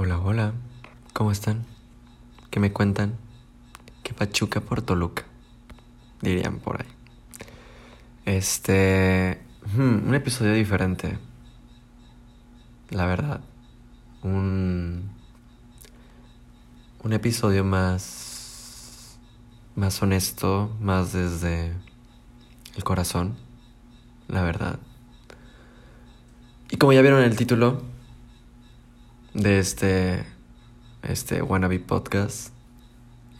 Hola, 0.00 0.20
hola, 0.20 0.52
¿cómo 1.12 1.32
están? 1.32 1.64
¿Qué 2.52 2.60
me 2.60 2.72
cuentan? 2.72 3.16
¿Qué 4.04 4.14
pachuca 4.14 4.60
por 4.60 4.80
Toluca? 4.80 5.24
Dirían 6.22 6.60
por 6.60 6.80
ahí. 6.80 6.86
Este. 8.24 9.40
hmm, 9.74 10.06
un 10.06 10.14
episodio 10.14 10.52
diferente. 10.52 11.18
La 12.90 13.06
verdad. 13.06 13.40
Un. 14.22 15.10
Un 17.02 17.12
episodio 17.12 17.64
más. 17.64 19.18
Más 19.74 20.00
honesto, 20.00 20.76
más 20.80 21.12
desde 21.12 21.72
el 22.76 22.84
corazón. 22.84 23.34
La 24.28 24.44
verdad. 24.44 24.78
Y 26.70 26.76
como 26.76 26.92
ya 26.92 27.02
vieron 27.02 27.18
en 27.18 27.30
el 27.32 27.36
título 27.36 27.97
de 29.34 29.58
este. 29.58 30.24
Este 31.02 31.42
Wannabe 31.42 31.78
Podcast. 31.78 32.52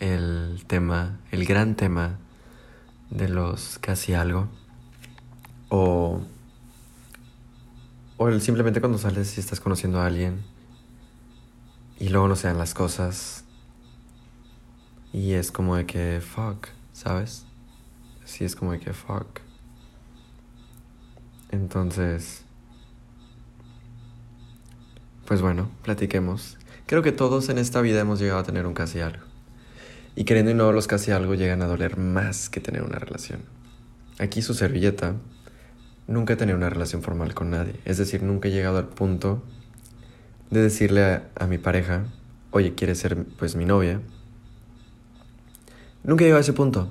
El 0.00 0.62
tema. 0.66 1.18
El 1.30 1.44
gran 1.44 1.74
tema 1.74 2.18
de 3.10 3.28
los 3.28 3.78
casi 3.78 4.14
algo. 4.14 4.48
O. 5.68 6.20
O 8.16 8.40
simplemente 8.40 8.80
cuando 8.80 8.98
sales 8.98 9.36
y 9.36 9.40
estás 9.40 9.60
conociendo 9.60 10.00
a 10.00 10.06
alguien. 10.06 10.42
Y 11.98 12.10
luego 12.10 12.28
no 12.28 12.36
se 12.36 12.48
dan 12.48 12.58
las 12.58 12.74
cosas. 12.74 13.44
Y 15.12 15.32
es 15.32 15.50
como 15.50 15.77
de 15.77 15.86
que 15.86 16.20
fuck, 16.20 16.68
¿sabes? 16.92 17.44
Sí, 18.24 18.44
es 18.44 18.55
como 18.55 18.72
de 18.72 18.80
que 18.80 18.92
fuck. 18.92 19.41
Entonces. 21.50 22.44
Pues 25.28 25.42
bueno, 25.42 25.70
platiquemos. 25.82 26.56
Creo 26.87 27.02
que 27.02 27.12
todos 27.12 27.50
en 27.50 27.59
esta 27.59 27.82
vida 27.82 28.00
hemos 28.00 28.19
llegado 28.19 28.41
a 28.41 28.45
tener 28.45 28.66
un 28.66 28.73
casi 28.73 29.00
algo. 29.00 29.23
Y 30.16 30.25
queriendo 30.25 30.52
y 30.52 30.55
no, 30.55 30.72
los 30.72 30.86
casi 30.86 31.11
algo 31.11 31.34
llegan 31.34 31.61
a 31.61 31.66
doler 31.66 31.98
más 31.98 32.48
que 32.48 32.61
tener 32.61 32.83
una 32.83 32.98
relación. 32.98 33.41
Aquí 34.19 34.41
su 34.41 34.55
servilleta 34.55 35.17
nunca 36.06 36.33
he 36.33 36.36
tenido 36.36 36.56
una 36.56 36.70
relación 36.70 37.02
formal 37.02 37.34
con 37.34 37.50
nadie. 37.50 37.75
Es 37.84 37.98
decir, 37.98 38.22
nunca 38.22 38.48
he 38.48 38.52
llegado 38.52 38.78
al 38.78 38.89
punto 38.89 39.42
de 40.48 40.62
decirle 40.62 41.20
a, 41.34 41.47
mi 41.47 41.58
pareja, 41.58 42.06
oye, 42.50 42.74
¿quieres 42.74 42.98
ser 42.98 43.22
pues 43.39 43.55
mi 43.55 43.67
novia? 43.67 44.00
Nunca 46.05 46.24
he 46.24 46.28
llegado 46.28 46.39
a 46.39 46.41
ese 46.41 46.55
punto. 46.55 46.91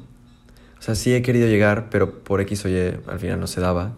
O 0.78 0.82
sea, 0.84 0.94
sí 0.94 1.12
he 1.12 1.24
querido 1.24 1.48
llegar, 1.48 1.90
pero 1.90 2.20
por 2.20 2.40
X 2.42 2.66
o 2.66 2.70
Y 2.70 3.00
al 3.08 3.20
final 3.20 3.40
no 3.40 3.48
se 3.48 3.62
daba. 3.62 3.96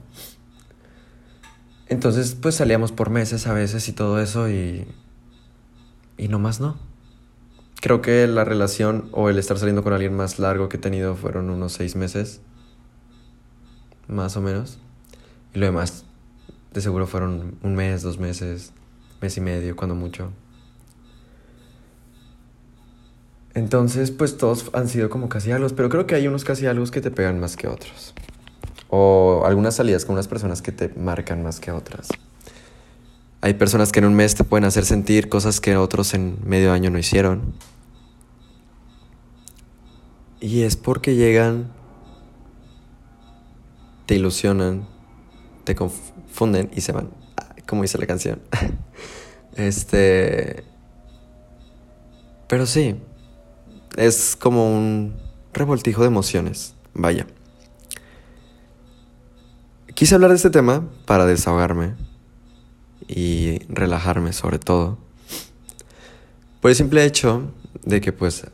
Entonces, 1.89 2.35
pues 2.39 2.55
salíamos 2.55 2.91
por 2.91 3.09
meses 3.09 3.47
a 3.47 3.53
veces 3.53 3.87
y 3.89 3.93
todo 3.93 4.21
eso 4.21 4.47
y... 4.49 4.85
Y 6.17 6.27
no 6.27 6.37
más 6.37 6.59
no. 6.59 6.77
Creo 7.81 8.01
que 8.01 8.27
la 8.27 8.43
relación 8.43 9.09
o 9.11 9.29
el 9.29 9.39
estar 9.39 9.57
saliendo 9.57 9.83
con 9.83 9.93
alguien 9.93 10.15
más 10.15 10.37
largo 10.37 10.69
que 10.69 10.77
he 10.77 10.79
tenido 10.79 11.15
fueron 11.15 11.49
unos 11.49 11.73
seis 11.73 11.95
meses. 11.95 12.41
Más 14.07 14.37
o 14.37 14.41
menos. 14.41 14.79
Y 15.53 15.59
lo 15.59 15.65
demás, 15.65 16.05
de 16.73 16.81
seguro 16.81 17.07
fueron 17.07 17.57
un 17.63 17.75
mes, 17.75 18.03
dos 18.03 18.19
meses, 18.19 18.73
mes 19.21 19.37
y 19.37 19.41
medio, 19.41 19.75
cuando 19.75 19.95
mucho. 19.95 20.31
Entonces, 23.55 24.11
pues 24.11 24.37
todos 24.37 24.69
han 24.73 24.87
sido 24.87 25.09
como 25.09 25.27
casi 25.27 25.51
algo, 25.51 25.67
pero 25.69 25.89
creo 25.89 26.05
que 26.05 26.15
hay 26.15 26.27
unos 26.27 26.43
casi 26.43 26.67
algo 26.67 26.85
que 26.85 27.01
te 27.01 27.09
pegan 27.11 27.39
más 27.39 27.57
que 27.57 27.67
otros. 27.67 28.13
O 28.89 29.43
algunas 29.45 29.75
salidas 29.75 30.05
con 30.05 30.13
unas 30.13 30.27
personas 30.27 30.61
que 30.61 30.71
te 30.71 30.89
marcan 30.89 31.43
más 31.43 31.59
que 31.59 31.71
otras. 31.71 32.09
Hay 33.41 33.53
personas 33.53 33.91
que 33.91 33.99
en 33.99 34.05
un 34.05 34.15
mes 34.15 34.35
te 34.35 34.43
pueden 34.43 34.65
hacer 34.65 34.85
sentir 34.85 35.29
cosas 35.29 35.61
que 35.61 35.77
otros 35.77 36.13
en 36.13 36.39
medio 36.43 36.73
año 36.73 36.89
no 36.89 36.97
hicieron. 36.97 37.53
Y 40.41 40.63
es 40.63 40.75
porque 40.75 41.15
llegan, 41.15 41.71
te 44.05 44.16
ilusionan, 44.16 44.88
te 45.63 45.75
confunden 45.75 46.69
y 46.75 46.81
se 46.81 46.91
van. 46.91 47.11
Como 47.67 47.83
dice 47.83 47.97
la 47.97 48.07
canción. 48.07 48.41
este. 49.55 50.63
Pero 52.47 52.66
sí, 52.66 52.95
es 53.95 54.35
como 54.35 54.75
un 54.75 55.16
revoltijo 55.53 56.01
de 56.01 56.07
emociones. 56.07 56.73
Vaya. 56.94 57.28
Quise 59.99 60.15
hablar 60.15 60.29
de 60.29 60.37
este 60.37 60.49
tema 60.49 60.87
para 61.05 61.25
desahogarme 61.25 61.93
y 63.09 63.59
relajarme 63.67 64.31
sobre 64.31 64.57
todo. 64.57 64.97
Por 66.61 66.71
el 66.71 66.77
simple 66.77 67.03
hecho 67.03 67.51
de 67.83 67.99
que 67.99 68.13
pues 68.13 68.47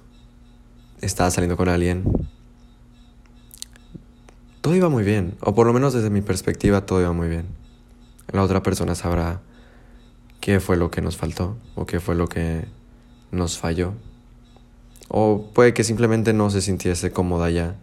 estaba 1.01 1.29
saliendo 1.29 1.56
con 1.56 1.69
alguien. 1.69 2.03
Todo 4.61 4.73
iba 4.75 4.89
muy 4.89 5.03
bien, 5.03 5.38
o 5.39 5.53
por 5.53 5.67
lo 5.67 5.73
menos 5.73 5.94
desde 5.94 6.09
mi 6.09 6.22
perspectiva 6.22 6.88
todo 6.88 7.00
iba 7.00 7.13
muy 7.13 7.29
bien. 7.29 7.45
La 8.31 8.41
otra 8.41 8.63
persona 8.63 8.95
sabrá 8.95 9.39
qué 10.41 10.59
fue 10.59 10.77
lo 10.77 10.89
que 10.89 11.03
nos 11.03 11.16
faltó 11.16 11.57
o 11.75 11.85
qué 11.85 12.00
fue 12.00 12.16
lo 12.16 12.27
que 12.27 12.66
nos 13.29 13.59
falló. 13.59 13.94
O 15.09 15.51
puede 15.53 15.75
que 15.75 15.83
simplemente 15.83 16.33
no 16.33 16.50
se 16.50 16.62
sintiese 16.62 17.12
cómoda 17.12 17.51
ya 17.51 17.75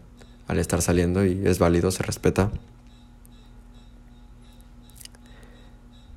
al 0.49 0.59
estar 0.59 0.83
saliendo 0.83 1.25
y 1.25 1.41
es 1.45 1.61
válido, 1.61 1.93
se 1.93 2.03
respeta. 2.03 2.51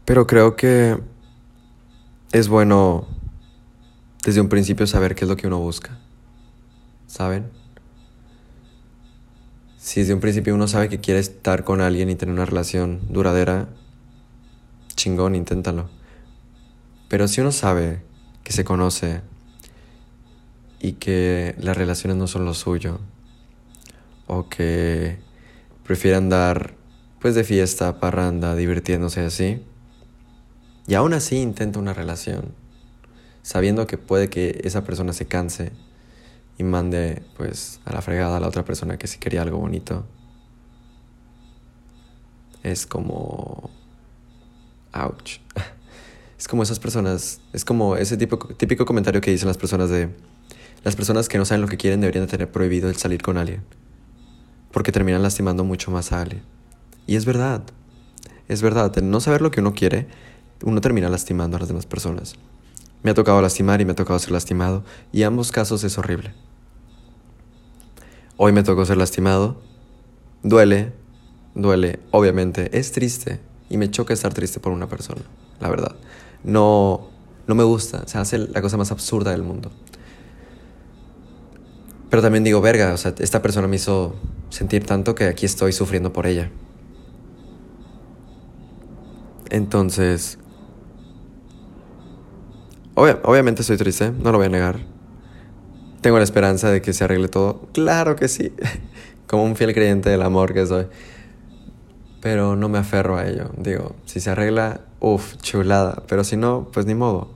Pero 0.06 0.28
creo 0.28 0.56
que 0.56 0.98
es 2.32 2.48
bueno 2.48 3.08
desde 4.24 4.40
un 4.40 4.50
principio 4.50 4.86
saber 4.88 5.16
qué 5.16 5.26
es 5.26 5.30
lo 5.30 5.36
que 5.36 5.48
uno 5.48 5.60
busca. 5.60 5.98
¿Saben? 7.08 7.50
Si 9.78 10.00
desde 10.00 10.14
un 10.14 10.20
principio 10.20 10.56
uno 10.56 10.68
sabe 10.68 10.90
que 10.90 11.00
quiere 11.00 11.20
estar 11.20 11.64
con 11.64 11.82
alguien 11.82 12.10
y 12.10 12.16
tener 12.16 12.34
una 12.34 12.46
relación 12.46 13.02
duradera, 13.10 13.68
chingón, 14.96 15.36
inténtalo. 15.36 15.90
Pero 17.08 17.28
si 17.28 17.42
uno 17.42 17.52
sabe 17.52 18.02
que 18.44 18.52
se 18.52 18.64
conoce 18.64 19.22
y 20.80 20.94
que 20.94 21.56
las 21.60 21.78
relaciones 21.78 22.18
no 22.18 22.28
son 22.28 22.46
lo 22.46 22.54
suyo, 22.54 23.00
o 24.28 24.50
que 24.50 25.20
prefiere 25.84 26.18
andar 26.18 26.74
pues 27.20 27.36
de 27.36 27.44
fiesta, 27.44 28.00
parranda, 28.00 28.56
divirtiéndose 28.56 29.22
así, 29.22 29.62
y 30.88 30.94
aún 30.94 31.14
así 31.14 31.38
intenta 31.38 31.80
una 31.80 31.94
relación, 31.94 32.54
sabiendo 33.42 33.88
que 33.88 33.98
puede 33.98 34.30
que 34.30 34.62
esa 34.64 34.84
persona 34.84 35.14
se 35.14 35.26
canse 35.26 35.72
y 36.58 36.64
mande 36.64 37.24
pues 37.38 37.80
a 37.86 37.94
la 37.94 38.02
fregada 38.02 38.38
a 38.38 38.40
la 38.40 38.48
otra 38.48 38.66
persona 38.66 38.98
que 38.98 39.08
sí 39.08 39.20
quería 39.20 39.42
algo 39.42 39.58
bonito. 39.58 40.06
Es 42.64 42.86
como... 42.86 43.70
Ouch. 44.94 45.40
Es 46.38 46.50
como 46.50 46.64
esas 46.64 46.80
personas, 46.80 47.40
es 47.54 47.64
como 47.64 47.96
ese 47.96 48.18
tipo, 48.18 48.38
típico 48.38 48.86
comentario 48.86 49.22
que 49.22 49.32
dicen 49.32 49.48
las 49.48 49.58
personas 49.58 49.90
de... 49.90 50.10
Las 50.84 50.96
personas 50.96 51.30
que 51.30 51.38
no 51.38 51.46
saben 51.46 51.62
lo 51.62 51.68
que 51.70 51.78
quieren 51.78 52.02
deberían 52.02 52.26
de 52.26 52.30
tener 52.30 52.52
prohibido 52.52 52.90
el 52.90 52.98
salir 52.98 53.22
con 53.22 53.38
alguien. 53.38 53.64
Porque 54.72 54.92
terminan 54.92 55.24
lastimando 55.24 55.64
mucho 55.64 55.92
más 55.92 56.12
a 56.12 56.22
alguien. 56.22 56.44
Y 57.08 57.16
es 57.16 57.26
verdad. 57.26 57.64
Es 58.50 58.62
verdad. 58.62 58.96
El 58.98 59.10
no 59.10 59.22
saber 59.22 59.42
lo 59.42 59.50
que 59.50 59.62
uno 59.62 59.74
quiere 59.74 60.08
uno 60.64 60.82
termina 60.82 61.10
lastimando 61.10 61.58
a 61.58 61.60
las 61.60 61.70
demás 61.70 61.86
personas. 61.86 62.36
Me 63.04 63.12
ha 63.12 63.14
tocado 63.14 63.42
lastimar 63.42 63.82
y 63.82 63.86
me 63.86 63.92
ha 63.92 63.96
tocado 63.96 64.18
ser 64.20 64.32
lastimado, 64.32 64.84
y 65.12 65.24
ambos 65.24 65.52
casos 65.52 65.84
es 65.84 65.98
horrible. 65.98 66.34
Hoy 68.38 68.52
me 68.52 68.64
tocó 68.64 68.86
ser 68.86 68.98
lastimado. 68.98 69.62
Duele, 70.44 70.94
duele, 71.54 72.00
obviamente, 72.12 72.78
es 72.78 72.92
triste, 72.92 73.40
y 73.70 73.78
me 73.78 73.90
choca 73.92 74.14
estar 74.14 74.34
triste 74.34 74.60
por 74.60 74.72
una 74.72 74.88
persona, 74.88 75.22
la 75.60 75.70
verdad. 75.70 75.96
No, 76.44 77.08
no 77.48 77.56
me 77.56 77.64
gusta, 77.64 78.08
se 78.08 78.18
hace 78.18 78.38
la 78.38 78.62
cosa 78.62 78.78
más 78.78 78.92
absurda 78.92 79.32
del 79.32 79.44
mundo. 79.44 79.72
Pero 82.10 82.22
también 82.22 82.44
digo, 82.44 82.62
verga, 82.62 82.94
o 82.94 82.98
sea, 82.98 83.14
esta 83.20 83.42
persona 83.42 83.68
me 83.68 83.76
hizo 83.76 84.16
sentir 84.50 84.86
tanto 84.86 85.16
que 85.16 85.26
aquí 85.26 85.46
estoy 85.46 85.74
sufriendo 85.74 86.14
por 86.14 86.28
ella. 86.28 86.52
Entonces, 89.50 90.38
obviamente 92.96 93.62
estoy 93.62 93.78
triste, 93.78 94.12
no 94.12 94.32
lo 94.32 94.38
voy 94.38 94.48
a 94.48 94.50
negar. 94.50 94.80
Tengo 96.02 96.18
la 96.18 96.24
esperanza 96.24 96.72
de 96.72 96.82
que 96.82 96.94
se 96.94 97.04
arregle 97.04 97.28
todo. 97.28 97.68
Claro 97.74 98.16
que 98.16 98.28
sí, 98.28 98.54
como 99.28 99.44
un 99.44 99.56
fiel 99.56 99.74
creyente 99.74 100.10
del 100.10 100.22
amor 100.22 100.54
que 100.54 100.66
soy. 100.66 100.88
Pero 102.22 102.56
no 102.56 102.70
me 102.70 102.78
aferro 102.78 103.18
a 103.18 103.28
ello. 103.28 103.52
Digo, 103.58 103.96
si 104.06 104.20
se 104.20 104.32
arregla, 104.32 104.82
uff, 105.00 105.36
chulada. 105.38 106.04
Pero 106.08 106.24
si 106.24 106.38
no, 106.38 106.70
pues 106.74 106.86
ni 106.86 106.96
modo. 106.96 107.30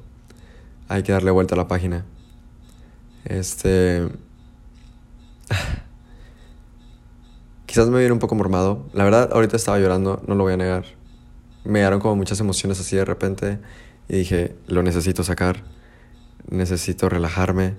Hay 0.88 1.03
que 1.03 1.11
darle 1.11 1.31
vuelta 1.31 1.56
a 1.56 1.57
la 1.57 1.67
página. 1.67 2.05
Este... 3.25 4.07
Quizás 7.67 7.88
me 7.89 8.00
viene 8.00 8.13
un 8.13 8.19
poco 8.19 8.33
mormado. 8.33 8.83
La 8.94 9.03
verdad, 9.03 9.29
ahorita 9.31 9.57
estaba 9.57 9.77
llorando, 9.77 10.23
no 10.25 10.33
lo 10.33 10.44
voy 10.44 10.53
a 10.53 10.57
negar. 10.57 10.85
Me 11.63 11.79
dieron 11.79 12.00
como 12.00 12.15
muchas 12.15 12.39
emociones 12.39 12.79
así 12.79 12.95
de 12.95 13.05
repente 13.05 13.59
Y 14.09 14.17
dije, 14.17 14.56
lo 14.67 14.81
necesito 14.81 15.23
sacar, 15.23 15.63
necesito 16.50 17.07
relajarme, 17.09 17.75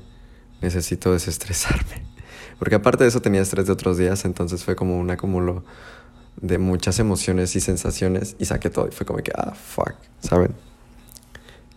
necesito 0.62 1.12
desestresarme. 1.12 2.06
Porque 2.58 2.76
aparte 2.76 3.02
de 3.02 3.08
eso 3.08 3.20
tenía 3.20 3.42
estrés 3.42 3.66
de 3.66 3.72
otros 3.72 3.98
días, 3.98 4.24
entonces 4.24 4.64
fue 4.64 4.76
como 4.76 4.98
un 4.98 5.10
acúmulo 5.10 5.64
de 6.40 6.58
muchas 6.58 7.00
emociones 7.00 7.56
y 7.56 7.60
sensaciones 7.60 8.36
y 8.38 8.44
saqué 8.44 8.70
todo 8.70 8.86
y 8.86 8.92
fue 8.92 9.04
como 9.04 9.18
que, 9.18 9.32
ah, 9.36 9.54
fuck, 9.54 9.94
¿saben? 10.20 10.54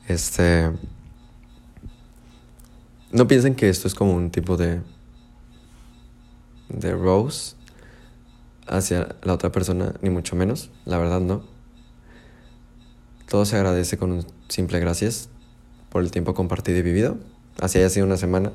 Este... 0.08 0.72
No 3.12 3.28
piensen 3.28 3.56
que 3.56 3.70
esto 3.70 3.88
es 3.88 3.96
como 3.96 4.14
un 4.14 4.30
tipo 4.30 4.56
de... 4.56 4.82
de 6.70 6.92
rose 6.94 7.56
hacia 8.68 9.16
la 9.24 9.34
otra 9.34 9.52
persona, 9.52 9.94
ni 10.02 10.10
mucho 10.10 10.36
menos, 10.36 10.70
la 10.86 10.98
verdad 11.00 11.22
no. 11.22 11.44
Todo 13.28 13.46
se 13.46 13.56
agradece 13.56 13.98
con 13.98 14.12
un 14.12 14.26
simple 14.54 14.80
gracias 14.80 15.30
por 15.90 16.04
el 16.04 16.12
tiempo 16.12 16.36
compartido 16.36 16.78
y 16.78 16.84
vivido. 16.84 17.18
Así 17.60 17.80
haya 17.80 17.90
sido 17.90 18.06
una 18.06 18.18
semana, 18.18 18.52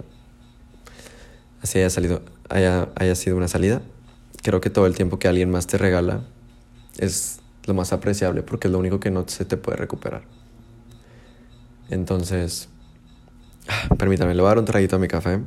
así 1.61 1.79
haya, 1.79 1.91
salido, 1.91 2.23
haya, 2.49 2.89
haya 2.95 3.17
sido 3.17 3.37
una 3.37 3.49
salida. 3.49 3.83
Creo 4.43 4.61
que 4.61 4.71
todo 4.71 4.87
el 4.87 4.95
tiempo 4.95 5.19
que 5.19 5.27
alguien 5.27 5.51
más 5.51 5.67
te 5.67 5.77
regala 5.77 6.23
es 6.99 7.41
lo 7.65 7.75
más 7.75 7.93
apreciable 7.93 8.43
porque 8.43 8.69
es 8.69 8.73
lo 8.73 8.79
único 8.79 9.01
que 9.01 9.11
no 9.11 9.27
se 9.27 9.45
te 9.45 9.57
puede 9.57 9.77
recuperar. 9.77 10.23
Entonces, 11.91 12.69
permítame, 13.99 14.35
le 14.35 14.41
voy 14.41 14.47
a 14.47 14.51
dar 14.51 14.59
un 14.61 14.67
traguito 14.67 14.95
a 14.97 14.99
mi 15.01 15.09
café. 15.09 15.39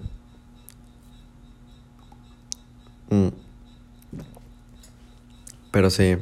Mm. 3.09 3.29
Pero 5.71 5.89
sí, 5.89 6.17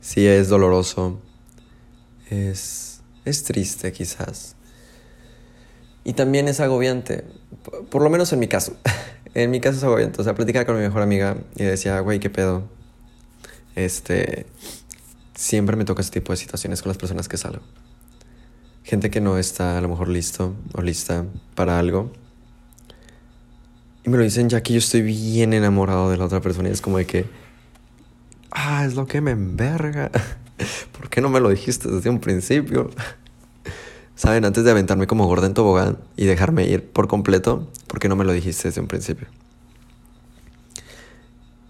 sí 0.00 0.26
es 0.26 0.48
doloroso, 0.48 1.20
es, 2.28 2.91
es 3.24 3.44
triste 3.44 3.92
quizás. 3.92 4.56
Y 6.04 6.14
también 6.14 6.48
es 6.48 6.60
agobiante, 6.60 7.24
por 7.90 8.02
lo 8.02 8.10
menos 8.10 8.32
en 8.32 8.40
mi 8.40 8.48
caso. 8.48 8.76
en 9.34 9.50
mi 9.50 9.60
caso 9.60 9.78
es 9.78 9.84
agobiante. 9.84 10.20
O 10.20 10.24
sea, 10.24 10.34
platicaba 10.34 10.64
con 10.66 10.76
mi 10.76 10.82
mejor 10.82 11.02
amiga 11.02 11.36
y 11.56 11.64
decía, 11.64 12.00
güey, 12.00 12.18
qué 12.18 12.30
pedo. 12.30 12.64
Este, 13.76 14.46
siempre 15.34 15.76
me 15.76 15.84
toca 15.84 16.02
ese 16.02 16.10
tipo 16.10 16.32
de 16.32 16.36
situaciones 16.36 16.82
con 16.82 16.90
las 16.90 16.98
personas 16.98 17.28
que 17.28 17.36
salgo. 17.36 17.62
Gente 18.84 19.10
que 19.10 19.20
no 19.20 19.38
está 19.38 19.78
a 19.78 19.80
lo 19.80 19.88
mejor 19.88 20.08
listo 20.08 20.54
o 20.74 20.82
lista 20.82 21.24
para 21.54 21.78
algo. 21.78 22.12
Y 24.04 24.10
me 24.10 24.16
lo 24.18 24.24
dicen 24.24 24.48
ya 24.48 24.60
que 24.62 24.72
yo 24.72 24.78
estoy 24.80 25.02
bien 25.02 25.52
enamorado 25.52 26.10
de 26.10 26.16
la 26.16 26.24
otra 26.24 26.40
persona 26.40 26.68
y 26.68 26.72
es 26.72 26.80
como 26.80 26.98
de 26.98 27.06
que 27.06 27.26
ah, 28.50 28.84
es 28.84 28.94
lo 28.94 29.06
que 29.06 29.20
me 29.20 29.30
enverga. 29.30 30.10
¿Por 30.98 31.08
qué 31.08 31.20
no 31.20 31.28
me 31.28 31.40
lo 31.40 31.48
dijiste 31.48 31.90
desde 31.90 32.10
un 32.10 32.20
principio? 32.20 32.90
Saben, 34.14 34.44
antes 34.44 34.64
de 34.64 34.70
aventarme 34.70 35.06
como 35.06 35.26
gorda 35.26 35.46
en 35.46 35.54
tobogán 35.54 35.98
y 36.16 36.26
dejarme 36.26 36.66
ir 36.66 36.84
por 36.84 37.08
completo, 37.08 37.68
¿por 37.88 37.98
qué 37.98 38.08
no 38.08 38.16
me 38.16 38.24
lo 38.24 38.32
dijiste 38.32 38.68
desde 38.68 38.80
un 38.80 38.86
principio? 38.86 39.26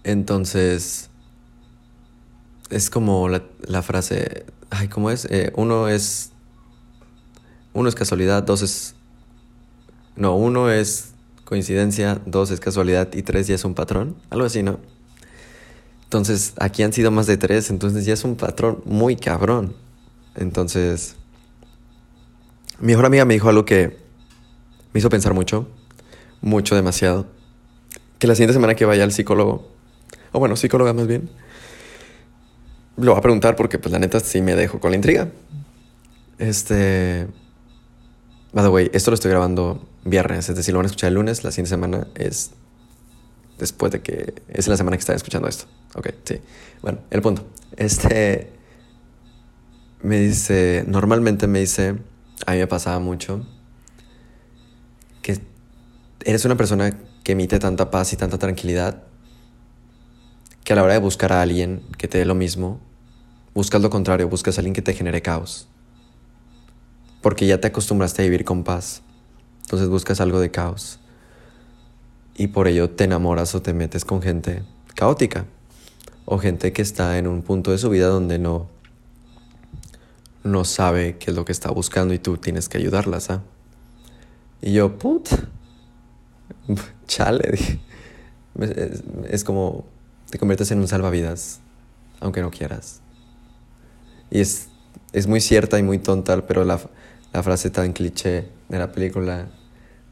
Entonces, 0.03 1.09
es 2.69 2.89
como 2.89 3.29
la, 3.29 3.81
frase, 3.81 4.45
ay, 4.69 4.87
¿cómo 4.89 5.09
es? 5.09 5.25
Eh, 5.25 5.53
uno 5.55 5.87
es, 5.87 6.31
uno 7.73 7.87
es 7.87 7.95
casualidad, 7.95 8.43
dos 8.43 8.61
es, 8.61 8.95
no, 10.15 10.35
uno 10.35 10.69
es 10.69 11.13
coincidencia, 11.45 12.21
dos 12.25 12.51
es 12.51 12.59
casualidad 12.59 13.13
y 13.13 13.23
tres 13.23 13.47
ya 13.47 13.55
es 13.55 13.63
un 13.63 13.73
patrón, 13.73 14.15
algo 14.29 14.45
así, 14.45 14.63
¿no? 14.63 14.79
Entonces, 16.13 16.53
aquí 16.59 16.83
han 16.83 16.93
sido 16.93 17.09
más 17.09 17.25
de 17.25 17.37
tres, 17.37 17.71
entonces 17.71 18.05
ya 18.05 18.13
es 18.13 18.23
un 18.23 18.35
patrón 18.35 18.83
muy 18.85 19.15
cabrón. 19.15 19.75
Entonces, 20.35 21.15
mi 22.79 22.89
mejor 22.89 23.07
amiga 23.07 23.25
me 23.25 23.33
dijo 23.33 23.49
algo 23.49 23.65
que 23.65 23.97
me 24.93 24.99
hizo 24.99 25.09
pensar 25.09 25.33
mucho, 25.33 25.67
mucho, 26.39 26.75
demasiado. 26.75 27.25
Que 28.19 28.27
la 28.27 28.35
siguiente 28.35 28.53
semana 28.53 28.75
que 28.75 28.85
vaya 28.85 29.03
al 29.03 29.11
psicólogo, 29.11 29.67
o 30.31 30.37
bueno, 30.37 30.55
psicóloga 30.55 30.93
más 30.93 31.07
bien, 31.07 31.31
lo 32.95 33.13
va 33.13 33.17
a 33.17 33.21
preguntar 33.21 33.55
porque 33.55 33.79
pues 33.79 33.91
la 33.91 33.97
neta 33.97 34.19
sí 34.19 34.43
me 34.43 34.55
dejo 34.55 34.79
con 34.79 34.91
la 34.91 34.97
intriga. 34.97 35.29
Este... 36.37 37.25
By 38.51 38.63
the 38.63 38.69
way, 38.69 38.91
esto 38.93 39.09
lo 39.09 39.15
estoy 39.15 39.31
grabando 39.31 39.83
viernes, 40.05 40.47
es 40.47 40.55
decir, 40.55 40.75
lo 40.75 40.77
van 40.77 40.85
a 40.85 40.89
escuchar 40.89 41.07
el 41.07 41.15
lunes, 41.15 41.43
la 41.43 41.49
siguiente 41.49 41.69
semana 41.69 42.05
es 42.13 42.51
después 43.57 43.91
de 43.91 44.01
que 44.01 44.33
es 44.47 44.67
la 44.67 44.77
semana 44.77 44.97
que 44.97 45.01
están 45.01 45.15
escuchando 45.15 45.47
esto. 45.47 45.65
Ok, 45.95 46.09
sí. 46.23 46.39
Bueno, 46.81 46.99
el 47.11 47.21
punto. 47.21 47.45
Este 47.77 48.51
me 50.01 50.19
dice, 50.19 50.83
normalmente 50.87 51.47
me 51.47 51.59
dice, 51.59 51.97
a 52.45 52.51
mí 52.51 52.57
me 52.57 52.67
pasaba 52.67 52.99
mucho, 52.99 53.45
que 55.21 55.39
eres 56.25 56.43
una 56.45 56.57
persona 56.57 56.97
que 57.23 57.31
emite 57.31 57.57
tanta 57.59 57.89
paz 57.89 58.11
y 58.11 58.17
tanta 58.17 58.37
tranquilidad 58.37 59.03
que 60.65 60.73
a 60.73 60.75
la 60.75 60.83
hora 60.83 60.93
de 60.93 60.99
buscar 60.99 61.31
a 61.31 61.41
alguien 61.41 61.83
que 61.97 62.07
te 62.07 62.17
dé 62.17 62.25
lo 62.25 62.35
mismo, 62.35 62.79
buscas 63.53 63.81
lo 63.81 63.89
contrario, 63.89 64.27
buscas 64.27 64.57
a 64.57 64.61
alguien 64.61 64.73
que 64.73 64.81
te 64.81 64.93
genere 64.93 65.21
caos. 65.21 65.67
Porque 67.21 67.47
ya 67.47 67.61
te 67.61 67.67
acostumbraste 67.67 68.21
a 68.21 68.25
vivir 68.25 68.43
con 68.43 68.63
paz. 68.63 69.01
Entonces 69.61 69.87
buscas 69.87 70.19
algo 70.19 70.39
de 70.39 70.51
caos 70.51 70.99
y 72.35 72.47
por 72.47 72.67
ello 72.67 72.89
te 72.89 73.03
enamoras 73.03 73.53
o 73.55 73.61
te 73.61 73.73
metes 73.73 74.05
con 74.05 74.21
gente 74.21 74.63
caótica 74.95 75.45
o 76.25 76.37
gente 76.37 76.73
que 76.73 76.81
está 76.81 77.17
en 77.17 77.27
un 77.27 77.41
punto 77.41 77.71
de 77.71 77.77
su 77.77 77.89
vida 77.89 78.07
donde 78.07 78.39
no 78.39 78.67
no 80.43 80.65
sabe 80.65 81.17
qué 81.17 81.31
es 81.31 81.35
lo 81.35 81.45
que 81.45 81.51
está 81.51 81.71
buscando 81.71 82.13
y 82.13 82.19
tú 82.19 82.37
tienes 82.37 82.67
que 82.67 82.77
ayudarlas, 82.77 83.29
¿ah? 83.29 83.41
Y 84.61 84.73
yo, 84.73 84.97
put, 84.97 85.29
chale, 87.07 87.59
es, 88.59 89.03
es, 89.29 89.43
como 89.43 89.85
te 90.29 90.37
conviertes 90.37 90.71
en 90.71 90.79
un 90.79 90.87
salvavidas, 90.87 91.59
aunque 92.19 92.41
no 92.41 92.51
quieras. 92.51 93.01
Y 94.29 94.39
es, 94.39 94.67
es 95.11 95.27
muy 95.27 95.41
cierta 95.41 95.79
y 95.79 95.83
muy 95.83 95.99
tonta, 95.99 96.45
pero 96.45 96.65
la, 96.65 96.79
la 97.33 97.43
frase 97.43 97.69
tan 97.69 97.93
cliché 97.93 98.47
de 98.69 98.79
la 98.79 98.91
película 98.91 99.47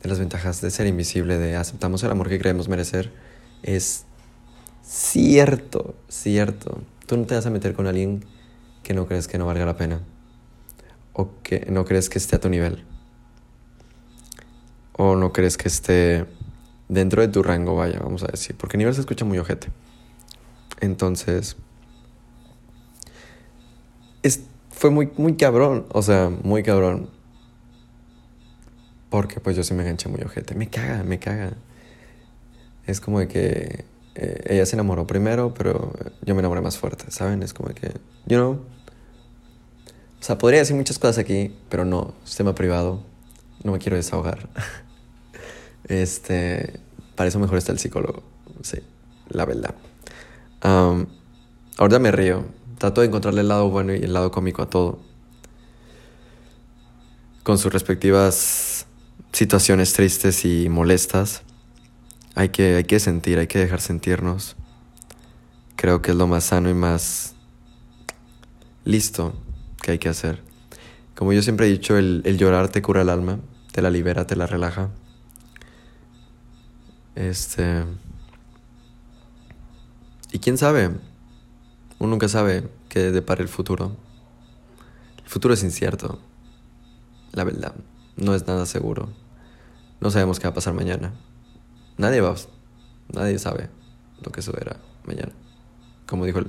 de 0.01 0.09
las 0.09 0.19
ventajas 0.19 0.61
de 0.61 0.71
ser 0.71 0.87
invisible, 0.87 1.37
de 1.37 1.55
aceptamos 1.55 2.03
el 2.03 2.11
amor 2.11 2.29
que 2.29 2.39
creemos 2.39 2.67
merecer, 2.67 3.11
es 3.63 4.05
cierto, 4.83 5.95
cierto. 6.09 6.81
Tú 7.05 7.17
no 7.17 7.25
te 7.25 7.35
vas 7.35 7.45
a 7.45 7.49
meter 7.49 7.73
con 7.73 7.87
alguien 7.87 8.25
que 8.83 8.93
no 8.93 9.07
crees 9.07 9.27
que 9.27 9.37
no 9.37 9.45
valga 9.45 9.65
la 9.65 9.77
pena 9.77 10.01
o 11.13 11.29
que 11.43 11.67
no 11.69 11.85
crees 11.85 12.09
que 12.09 12.17
esté 12.17 12.35
a 12.35 12.39
tu 12.39 12.49
nivel 12.49 12.83
o 14.93 15.15
no 15.15 15.31
crees 15.31 15.57
que 15.57 15.67
esté 15.67 16.25
dentro 16.89 17.21
de 17.21 17.27
tu 17.27 17.41
rango, 17.43 17.75
vaya, 17.75 17.99
vamos 17.99 18.23
a 18.23 18.27
decir, 18.27 18.55
porque 18.57 18.77
nivel 18.77 18.93
se 18.93 19.01
escucha 19.01 19.25
muy 19.25 19.37
ojete. 19.37 19.69
Entonces, 20.79 21.55
es, 24.23 24.41
fue 24.69 24.89
muy, 24.89 25.09
muy 25.17 25.35
cabrón, 25.35 25.85
o 25.91 26.01
sea, 26.01 26.29
muy 26.43 26.63
cabrón 26.63 27.09
porque 29.11 29.41
pues 29.41 29.57
yo 29.57 29.63
sí 29.63 29.73
me 29.73 29.83
enganché 29.83 30.07
muy 30.07 30.21
ojete. 30.21 30.55
Me 30.55 30.69
caga, 30.69 31.03
me 31.03 31.19
caga. 31.19 31.51
Es 32.87 33.01
como 33.01 33.19
de 33.19 33.27
que 33.27 33.83
eh, 34.15 34.43
ella 34.47 34.65
se 34.65 34.77
enamoró 34.77 35.05
primero, 35.05 35.53
pero 35.53 35.93
yo 36.21 36.33
me 36.33 36.39
enamoré 36.39 36.61
más 36.61 36.77
fuerte, 36.77 37.11
¿saben? 37.11 37.43
Es 37.43 37.53
como 37.53 37.67
de 37.69 37.75
que, 37.75 37.87
you 38.25 38.37
know. 38.37 38.51
O 40.17 40.23
sea, 40.23 40.37
podría 40.37 40.59
decir 40.59 40.77
muchas 40.77 40.97
cosas 40.97 41.17
aquí, 41.17 41.53
pero 41.67 41.83
no, 41.83 42.13
sistema 42.23 42.55
privado. 42.55 43.03
No 43.63 43.73
me 43.73 43.79
quiero 43.79 43.97
desahogar. 43.97 44.47
este, 45.89 46.79
para 47.15 47.27
eso 47.27 47.37
mejor 47.37 47.57
está 47.57 47.73
el 47.73 47.79
psicólogo. 47.79 48.23
Sí, 48.63 48.77
la 49.27 49.45
verdad. 49.45 49.75
ahora 50.61 51.99
me 51.99 52.11
río. 52.13 52.45
Trato 52.77 53.01
de 53.01 53.07
encontrarle 53.07 53.41
el 53.41 53.49
lado 53.49 53.69
bueno 53.69 53.93
y 53.93 53.97
el 54.03 54.13
lado 54.13 54.31
cómico 54.31 54.61
a 54.61 54.69
todo. 54.69 54.99
Con 57.43 57.57
sus 57.57 57.73
respectivas 57.73 58.70
situaciones 59.31 59.93
tristes 59.93 60.45
y 60.45 60.69
molestas, 60.69 61.43
hay 62.35 62.49
que, 62.49 62.75
hay 62.75 62.83
que 62.83 62.99
sentir, 62.99 63.39
hay 63.39 63.47
que 63.47 63.59
dejar 63.59 63.81
sentirnos. 63.81 64.55
Creo 65.75 66.01
que 66.01 66.11
es 66.11 66.17
lo 66.17 66.27
más 66.27 66.45
sano 66.45 66.69
y 66.69 66.73
más 66.73 67.35
listo 68.85 69.33
que 69.81 69.91
hay 69.91 69.99
que 69.99 70.09
hacer. 70.09 70.41
Como 71.15 71.33
yo 71.33 71.41
siempre 71.41 71.67
he 71.67 71.69
dicho, 71.69 71.97
el, 71.97 72.21
el 72.25 72.37
llorar 72.37 72.69
te 72.69 72.81
cura 72.81 73.01
el 73.01 73.09
alma, 73.09 73.39
te 73.71 73.81
la 73.81 73.89
libera, 73.89 74.25
te 74.27 74.35
la 74.35 74.47
relaja. 74.47 74.89
Este. 77.15 77.85
Y 80.31 80.39
quién 80.39 80.57
sabe, 80.57 80.87
uno 81.99 82.09
nunca 82.11 82.27
sabe 82.27 82.69
qué 82.89 83.11
depara 83.11 83.41
el 83.41 83.49
futuro. 83.49 83.95
El 85.23 85.29
futuro 85.29 85.53
es 85.53 85.63
incierto, 85.63 86.19
la 87.31 87.43
verdad, 87.43 87.73
no 88.21 88.35
es 88.35 88.47
nada 88.47 88.65
seguro. 88.65 89.09
No 89.99 90.11
sabemos 90.11 90.39
qué 90.39 90.45
va 90.47 90.51
a 90.51 90.55
pasar 90.55 90.73
mañana. 90.73 91.11
Nadie 91.97 92.21
va, 92.21 92.35
nadie 93.11 93.37
sabe 93.39 93.69
lo 94.23 94.31
que 94.31 94.41
sucederá 94.41 94.77
mañana. 95.05 95.31
Como 96.07 96.25
dijo 96.25 96.39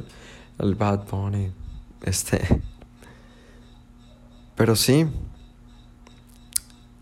el, 0.59 0.75
Bad 0.75 1.09
Bunny. 1.09 1.53
Este. 2.03 2.41
Pero 4.57 4.77
sí, 4.77 5.07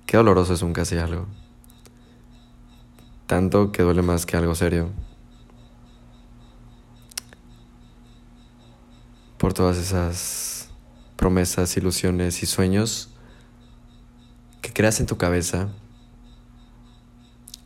qué 0.07 0.17
doloroso 0.17 0.55
es 0.55 0.63
un 0.63 0.73
casi 0.73 0.97
algo. 0.97 1.27
Tanto 3.27 3.73
que 3.73 3.83
duele 3.83 4.03
más 4.03 4.25
que 4.25 4.37
algo 4.37 4.55
serio. 4.55 4.91
Por 9.37 9.53
todas 9.53 9.79
esas 9.79 10.69
promesas, 11.17 11.77
ilusiones 11.77 12.43
y 12.43 12.47
sueños 12.47 13.11
creas 14.81 14.99
en 14.99 15.05
tu 15.05 15.19
cabeza. 15.19 15.69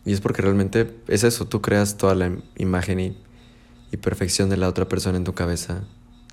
Y 0.04 0.12
es 0.12 0.21
porque 0.21 0.42
realmente 0.42 1.00
es 1.06 1.23
eso, 1.23 1.47
tú 1.47 1.62
creas 1.62 1.97
toda 1.97 2.16
la 2.16 2.33
imagen 2.56 2.99
y, 2.99 3.16
perfección 4.02 4.50
de 4.50 4.56
la 4.56 4.68
otra 4.68 4.88
persona 4.88 5.16
en 5.16 5.23
tu 5.23 5.33
cabeza 5.35 5.85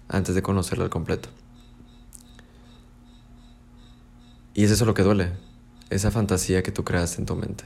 antes 0.10 0.34
de 0.34 0.42
conocerla 0.42 0.86
al 0.86 0.90
completo. 0.90 1.30
Y 4.56 4.64
es 4.64 4.72
eso 4.72 4.86
lo 4.86 4.96
que 4.96 5.04
duele, 5.04 5.34
esa 5.92 6.10
fantasía 6.10 6.64
que 6.64 6.72
tú 6.72 6.84
creas 6.84 7.20
en 7.20 7.28
tu 7.28 7.36
mente. 7.36 7.64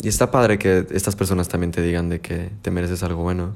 Y 0.00 0.08
está 0.08 0.32
padre 0.32 0.58
que 0.58 0.84
estas 0.90 1.14
personas 1.14 1.46
también 1.46 1.70
te 1.70 1.80
digan 1.80 2.08
de 2.08 2.20
que 2.20 2.50
te 2.62 2.72
mereces 2.72 3.04
algo 3.04 3.22
bueno. 3.22 3.54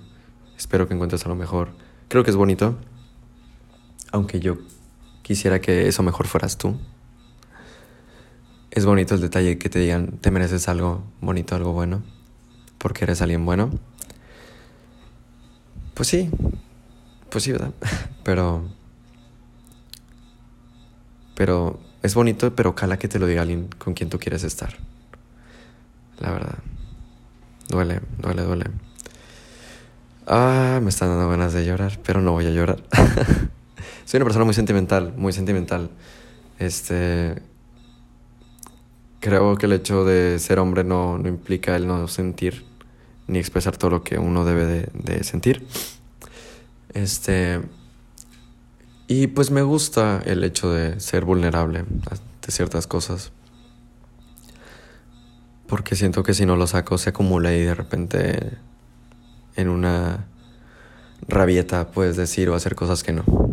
Espero 0.57 0.87
que 0.87 0.95
encuentres 0.95 1.25
algo 1.25 1.35
mejor. 1.35 1.71
Creo 2.07 2.23
que 2.23 2.31
es 2.31 2.37
bonito. 2.37 2.79
Aunque 4.13 4.39
yo 4.39 4.57
quisiera 5.31 5.61
que 5.61 5.87
eso 5.87 6.03
mejor 6.03 6.27
fueras 6.27 6.59
tú. 6.59 6.77
Es 8.73 8.85
bonito 8.85 9.15
el 9.15 9.21
detalle 9.21 9.59
que 9.59 9.69
te 9.69 9.79
digan 9.79 10.19
te 10.19 10.33
mereces 10.33 10.67
algo 10.67 11.05
bonito, 11.21 11.55
algo 11.55 11.73
bueno. 11.73 12.03
Porque 12.79 13.05
eres 13.05 13.23
alguien 13.23 13.47
bueno. 13.47 13.71
Pues 15.95 16.09
sí. 16.09 16.29
Pues 17.31 17.45
sí, 17.45 17.53
¿verdad? 17.53 17.73
Pero 18.25 18.65
pero 21.37 21.79
es 22.03 22.15
bonito, 22.17 22.55
pero 22.57 22.75
cala 22.75 22.99
que 22.99 23.09
te 23.09 23.19
lo 23.21 23.27
diga 23.27 23.43
alguien 23.43 23.69
con 23.79 23.95
quien 23.95 24.11
tú 24.11 24.19
quieres 24.19 24.43
estar. 24.43 24.77
La 26.19 26.33
verdad. 26.33 26.59
Duele, 27.69 28.01
duele, 28.19 28.43
duele. 28.43 28.65
Ah, 30.27 30.81
me 30.83 30.91
están 30.91 31.09
dando 31.09 31.31
ganas 31.31 31.53
de 31.53 31.65
llorar, 31.65 31.99
pero 32.05 32.21
no 32.21 32.33
voy 32.33 32.47
a 32.47 32.51
llorar. 32.51 32.83
Soy 34.11 34.19
una 34.19 34.25
persona 34.25 34.45
muy 34.45 34.55
sentimental, 34.55 35.15
muy 35.17 35.33
sentimental. 35.33 35.89
Este. 36.59 37.41
Creo 39.21 39.55
que 39.55 39.67
el 39.67 39.73
hecho 39.73 40.05
de 40.05 40.41
ser 40.41 40.59
hombre 40.59 40.83
no, 40.83 41.17
no 41.17 41.29
implica 41.29 41.77
el 41.77 41.87
no 41.87 42.09
sentir 42.09 42.65
ni 43.29 43.39
expresar 43.39 43.77
todo 43.77 43.93
lo 43.93 44.03
que 44.03 44.19
uno 44.19 44.45
debe 44.45 44.67
de, 44.67 44.89
de 44.95 45.23
sentir. 45.23 45.65
Este. 46.93 47.61
Y 49.07 49.29
pues 49.29 49.53
me 49.53 49.63
gusta 49.63 50.21
el 50.27 50.43
hecho 50.43 50.73
de 50.73 50.99
ser 50.99 51.25
vulnerable 51.25 51.79
ante 51.79 52.51
ciertas 52.51 52.89
cosas. 52.89 53.31
Porque 55.69 55.95
siento 55.95 56.25
que 56.25 56.35
si 56.35 56.47
no 56.47 56.57
lo 56.57 56.67
saco 56.67 56.99
se 56.99 57.11
acumula 57.11 57.55
y 57.55 57.61
de 57.61 57.77
repente 57.77 58.59
en 59.55 59.69
una 59.69 60.27
rabieta 61.29 61.93
puedes 61.93 62.17
decir 62.17 62.49
o 62.49 62.57
hacer 62.57 62.75
cosas 62.75 63.05
que 63.05 63.13
no. 63.13 63.51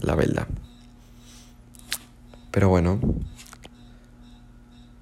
La 0.00 0.14
verdad. 0.14 0.46
Pero 2.50 2.68
bueno, 2.68 3.00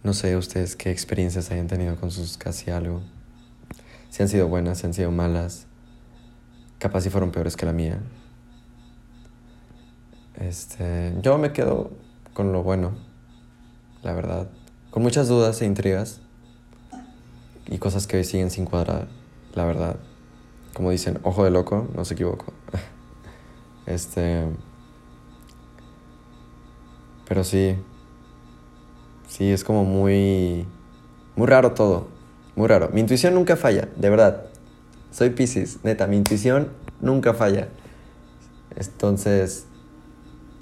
no 0.02 0.14
sé 0.14 0.36
ustedes 0.36 0.76
qué 0.76 0.90
experiencias 0.90 1.50
hayan 1.50 1.66
tenido 1.66 1.96
con 1.96 2.10
sus 2.10 2.36
casi 2.36 2.70
algo. 2.70 3.02
Si 4.08 4.22
han 4.22 4.28
sido 4.28 4.48
buenas, 4.48 4.78
si 4.78 4.86
han 4.86 4.94
sido 4.94 5.10
malas. 5.10 5.66
Capaz 6.78 7.02
si 7.02 7.10
fueron 7.10 7.30
peores 7.30 7.56
que 7.56 7.66
la 7.66 7.72
mía. 7.72 8.00
Este, 10.36 11.14
yo 11.20 11.36
me 11.36 11.52
quedo 11.52 11.90
con 12.32 12.52
lo 12.52 12.62
bueno, 12.62 12.92
la 14.02 14.14
verdad. 14.14 14.48
Con 14.90 15.02
muchas 15.02 15.28
dudas 15.28 15.60
e 15.60 15.66
intrigas 15.66 16.20
y 17.66 17.78
cosas 17.78 18.06
que 18.06 18.16
hoy 18.16 18.24
siguen 18.24 18.50
sin 18.50 18.64
cuadrar, 18.64 19.08
la 19.54 19.64
verdad. 19.64 19.96
Como 20.72 20.90
dicen, 20.90 21.18
ojo 21.22 21.44
de 21.44 21.50
loco, 21.50 21.88
no 21.94 22.04
se 22.04 22.14
equivoco. 22.14 22.52
Este. 23.86 24.46
Pero 27.30 27.44
sí. 27.44 27.76
Sí, 29.28 29.52
es 29.52 29.62
como 29.62 29.84
muy. 29.84 30.66
Muy 31.36 31.46
raro 31.46 31.74
todo. 31.74 32.08
Muy 32.56 32.66
raro. 32.66 32.90
Mi 32.92 33.00
intuición 33.00 33.34
nunca 33.34 33.56
falla, 33.56 33.88
de 33.94 34.10
verdad. 34.10 34.46
Soy 35.12 35.30
Pisces, 35.30 35.78
neta, 35.84 36.08
mi 36.08 36.16
intuición 36.16 36.70
nunca 37.00 37.32
falla. 37.32 37.68
Entonces, 38.74 39.66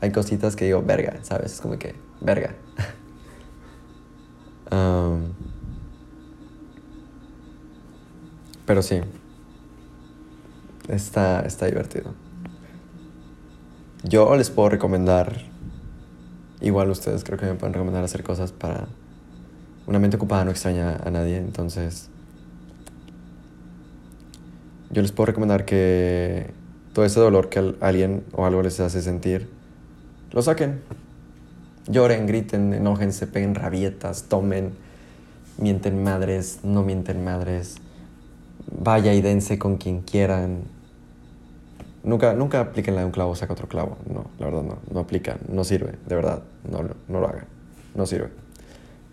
hay 0.03 0.13
cositas 0.13 0.57
que 0.57 0.67
digo, 0.67 0.83
verga, 0.83 1.15
¿sabes? 1.23 1.55
Es 1.55 1.63
como 1.63 1.79
que, 1.79 1.95
verga. 2.21 2.55
pero 8.67 8.83
sí, 8.83 9.01
está, 10.89 11.41
está 11.41 11.65
divertido. 11.65 12.13
Yo 14.05 14.37
les 14.37 14.51
puedo 14.51 14.69
recomendar, 14.69 15.48
igual 16.61 16.91
ustedes 16.91 17.25
creo 17.25 17.39
que 17.39 17.47
me 17.47 17.55
pueden 17.55 17.75
recomendar 17.75 18.05
hacer 18.05 18.23
cosas 18.23 18.53
para... 18.53 18.87
Una 19.87 19.99
mente 19.99 20.17
ocupada 20.17 20.45
no 20.45 20.51
extraña 20.51 20.97
a 21.05 21.11
nadie, 21.11 21.39
entonces... 21.39 22.09
Yo 24.91 25.03
les 25.03 25.13
puedo 25.13 25.27
recomendar 25.27 25.65
que 25.65 26.51
todo 26.95 27.05
ese 27.05 27.21
dolor 27.21 27.49
que 27.49 27.75
alguien 27.81 28.25
o 28.33 28.47
algo 28.47 28.63
les 28.63 28.81
hace 28.81 29.03
sentir, 29.03 29.49
lo 30.33 30.43
saquen. 30.43 30.81
Lloren, 31.87 32.27
griten, 32.27 32.75
enojense, 32.75 33.27
peguen 33.27 33.55
rabietas, 33.55 34.25
tomen, 34.25 34.73
mienten 35.59 36.03
madres, 36.03 36.61
no 36.63 36.83
mienten 36.83 37.25
madres. 37.25 37.77
Vaya 38.71 39.15
y 39.15 39.21
dense 39.21 39.59
con 39.59 39.77
quien 39.77 40.03
quieran. 40.03 40.65
Nunca, 42.03 42.33
nunca 42.33 42.61
apliquen 42.61 42.95
la 42.95 43.01
de 43.01 43.07
un 43.07 43.13
clavo, 43.13 43.35
saca 43.35 43.53
otro 43.53 43.69
clavo. 43.69 43.99
No, 44.07 44.27
la 44.39 44.47
verdad 44.47 44.63
no, 44.63 44.79
no 44.91 45.01
aplica, 45.01 45.37
no 45.49 45.65
sirve, 45.65 45.95
de 46.07 46.15
verdad, 46.15 46.43
no, 46.71 46.83
no, 47.09 47.21
lo 47.21 47.29
hagan, 47.29 47.47
no 47.95 48.07
sirve. 48.07 48.31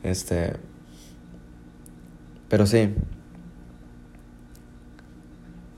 Este. 0.03 0.53
Pero 2.49 2.65
sí. 2.65 2.93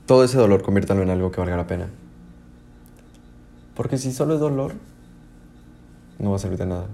Todo 0.05 0.23
ese 0.23 0.37
dolor 0.37 0.63
conviértalo 0.63 1.01
en 1.01 1.09
algo 1.09 1.31
que 1.31 1.41
valga 1.41 1.57
la 1.57 1.67
pena. 1.67 1.87
Porque 3.75 3.97
si 3.97 4.11
solo 4.11 4.35
es 4.35 4.39
dolor, 4.39 4.73
no 6.19 6.31
va 6.31 6.37
a 6.37 6.39
servir 6.39 6.57
de 6.57 6.65
nada. 6.65 6.87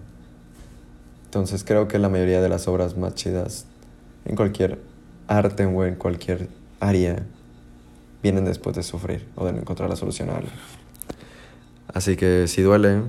Entonces 1.26 1.64
creo 1.64 1.88
que 1.88 1.98
la 2.00 2.10
mayoría 2.10 2.42
de 2.42 2.50
las 2.50 2.68
obras 2.68 2.98
más 2.98 3.16
chidas 3.16 3.66
en 4.26 4.36
cualquier 4.36 4.80
arte 5.28 5.66
o 5.66 5.86
en 5.86 5.96
cualquier 5.96 6.50
área 6.80 7.24
vienen 8.24 8.46
después 8.46 8.76
de 8.76 8.82
sufrir 8.82 9.28
o 9.36 9.46
de 9.46 9.54
no 9.54 9.60
encontrar 9.60 9.90
la 9.90 9.96
solución 9.96 10.32
a 10.32 10.38
algo. 10.38 10.50
Así 11.94 12.16
que 12.16 12.48
si 12.48 12.64
duele 12.64 13.04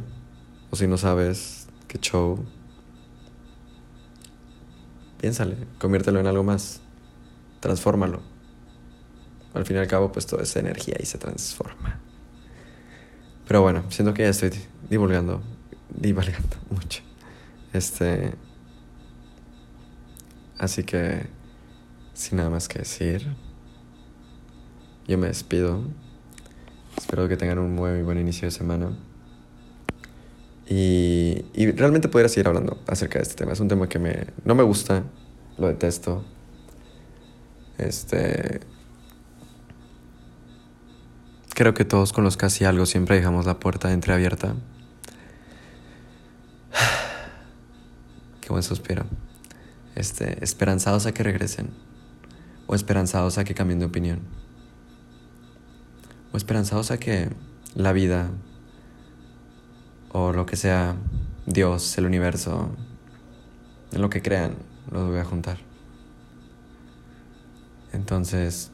o 0.71 0.77
si 0.77 0.87
no 0.87 0.99
sabes 0.99 1.69
qué 1.89 1.99
show, 1.99 2.45
piénsale, 5.21 5.57
conviértelo 5.79 6.21
en 6.21 6.27
algo 6.27 6.43
más, 6.43 6.81
transfórmalo. 7.61 8.21
Al 9.55 9.65
fin 9.65 9.77
y 9.77 9.79
al 9.79 9.87
cabo, 9.87 10.13
pues 10.13 10.27
todo 10.27 10.41
es 10.41 10.55
energía 10.57 10.97
y 11.01 11.07
se 11.07 11.17
transforma. 11.17 12.01
Pero 13.47 13.63
bueno, 13.63 13.85
siento 13.91 14.13
que 14.13 14.25
ya 14.25 14.31
estoy 14.31 14.51
divulgando 14.91 15.41
divagando 15.95 16.57
mucho. 16.71 17.03
Este. 17.73 18.35
Así 20.59 20.85
que, 20.85 21.27
sin 22.15 22.39
nada 22.39 22.51
más 22.51 22.69
que 22.69 22.79
decir, 22.79 23.35
yo 25.07 25.19
me 25.19 25.29
despido. 25.29 25.83
Espero 26.97 27.29
que 27.29 27.37
tengan 27.37 27.59
un 27.59 27.75
muy 27.75 28.03
buen 28.03 28.19
inicio 28.19 28.47
de 28.47 28.53
semana. 28.53 28.97
Y, 30.67 31.45
y 31.53 31.71
realmente 31.73 32.09
podría 32.09 32.29
seguir 32.29 32.49
hablando 32.49 32.79
acerca 32.87 33.19
de 33.19 33.25
este 33.25 33.35
tema. 33.35 33.53
Es 33.53 33.61
un 33.61 33.69
tema 33.69 33.89
que 33.89 33.99
me, 33.99 34.27
no 34.45 34.55
me 34.55 34.63
gusta, 34.63 35.05
lo 35.59 35.69
detesto. 35.69 36.25
Este. 37.79 38.61
Creo 41.55 41.75
que 41.75 41.85
todos 41.85 42.13
con 42.13 42.25
los 42.25 42.37
casi 42.37 42.65
algo 42.65 42.87
siempre 42.87 43.17
dejamos 43.17 43.47
la 43.47 43.61
puerta 43.61 43.93
entreabierta. 43.93 44.55
Qué 48.41 48.49
buen 48.49 48.63
suspiro. 48.63 49.05
Este, 49.95 50.43
esperanzados 50.43 51.07
a 51.07 51.13
que 51.13 51.23
regresen. 51.23 51.71
O 52.67 52.75
esperanzados 52.75 53.39
a 53.39 53.45
que 53.45 53.55
cambien 53.55 53.79
de 53.79 53.87
opinión. 53.87 54.21
O 56.35 56.37
esperanzados 56.37 56.91
a 56.91 56.99
que 56.99 57.29
la 57.77 57.93
vida 57.93 58.29
o 60.11 60.33
lo 60.33 60.47
que 60.47 60.57
sea, 60.57 60.97
Dios, 61.47 61.97
el 61.97 62.07
universo, 62.07 62.71
en 63.93 64.03
lo 64.03 64.11
que 64.11 64.21
crean, 64.21 64.57
lo 64.91 65.07
voy 65.07 65.21
a 65.21 65.25
juntar. 65.25 65.59
Entonces, 67.93 68.73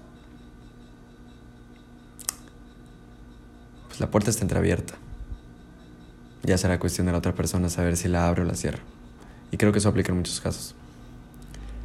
la 3.98 4.10
puerta 4.10 4.30
está 4.30 4.40
entreabierta. 4.40 4.94
Ya 6.42 6.56
será 6.56 6.80
cuestión 6.80 7.08
de 7.08 7.12
la 7.12 7.18
otra 7.18 7.34
persona 7.34 7.68
saber 7.68 7.98
si 7.98 8.08
la 8.08 8.26
abre 8.26 8.40
o 8.40 8.44
la 8.46 8.54
cierra. 8.54 8.80
Y 9.50 9.58
creo 9.58 9.70
que 9.70 9.80
eso 9.80 9.90
aplica 9.90 10.12
en 10.12 10.16
muchos 10.16 10.40
casos. 10.40 10.74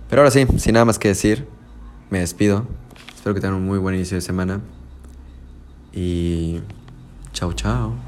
Pero 0.10 0.22
ahora 0.22 0.32
sí, 0.32 0.48
sin 0.58 0.75
nada 0.75 0.86
más 0.86 1.00
que 1.00 1.10
decir, 1.10 1.46
me 2.10 2.20
despido. 2.20 2.65
Espero 3.13 3.36
que 3.36 3.41
tengan 3.41 3.58
un 3.58 3.65
muy 3.65 3.77
buen 3.77 3.96
inicio 3.96 4.15
de 4.15 4.22
semana. 4.22 4.62
E 5.95 6.61
tchau, 7.31 7.53
tchau. 7.53 8.04